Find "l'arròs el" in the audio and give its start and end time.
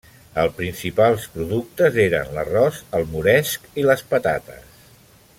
2.37-3.05